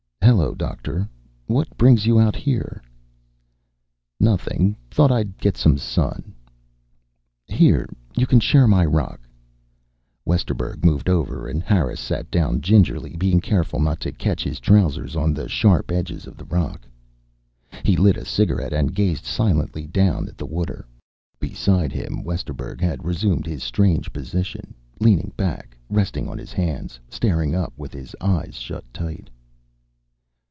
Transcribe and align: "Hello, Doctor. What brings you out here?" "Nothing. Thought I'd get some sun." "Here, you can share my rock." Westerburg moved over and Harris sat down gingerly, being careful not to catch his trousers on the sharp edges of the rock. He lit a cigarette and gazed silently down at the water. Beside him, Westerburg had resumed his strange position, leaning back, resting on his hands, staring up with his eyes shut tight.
"Hello, 0.23 0.55
Doctor. 0.55 1.09
What 1.47 1.75
brings 1.77 2.05
you 2.05 2.17
out 2.17 2.35
here?" 2.37 2.81
"Nothing. 4.19 4.77
Thought 4.89 5.11
I'd 5.11 5.37
get 5.37 5.57
some 5.57 5.77
sun." 5.77 6.33
"Here, 7.47 7.87
you 8.15 8.25
can 8.25 8.39
share 8.39 8.65
my 8.65 8.85
rock." 8.85 9.19
Westerburg 10.25 10.85
moved 10.85 11.09
over 11.09 11.47
and 11.49 11.61
Harris 11.61 11.99
sat 11.99 12.31
down 12.31 12.61
gingerly, 12.61 13.17
being 13.17 13.41
careful 13.41 13.79
not 13.79 13.99
to 14.01 14.11
catch 14.13 14.43
his 14.43 14.59
trousers 14.61 15.17
on 15.17 15.33
the 15.33 15.49
sharp 15.49 15.91
edges 15.91 16.25
of 16.27 16.37
the 16.37 16.45
rock. 16.45 16.87
He 17.83 17.97
lit 17.97 18.15
a 18.15 18.23
cigarette 18.25 18.73
and 18.73 18.95
gazed 18.95 19.25
silently 19.25 19.85
down 19.85 20.29
at 20.29 20.37
the 20.37 20.45
water. 20.47 20.87
Beside 21.39 21.91
him, 21.91 22.23
Westerburg 22.23 22.79
had 22.79 23.03
resumed 23.05 23.45
his 23.45 23.63
strange 23.63 24.13
position, 24.13 24.73
leaning 24.99 25.33
back, 25.35 25.77
resting 25.89 26.29
on 26.29 26.37
his 26.37 26.53
hands, 26.53 26.99
staring 27.09 27.53
up 27.53 27.73
with 27.75 27.91
his 27.93 28.15
eyes 28.21 28.55
shut 28.55 28.85
tight. 28.93 29.29